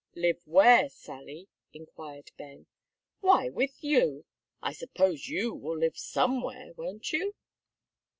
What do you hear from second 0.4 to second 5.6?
where, Sally?" inquired Ben. "Why, with you. I suppose you